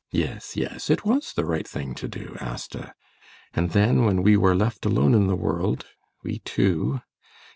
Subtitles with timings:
[0.25, 2.95] ]Yes, yes, it was the right thing to do, Asta.
[3.53, 5.85] And then when we were left alone in the world,
[6.23, 7.01] we two